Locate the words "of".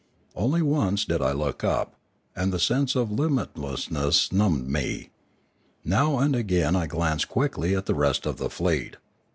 2.95-3.11, 8.25-8.37